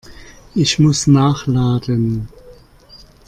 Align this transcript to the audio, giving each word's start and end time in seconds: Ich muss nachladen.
Ich 0.55 0.79
muss 0.79 1.05
nachladen. 1.05 2.27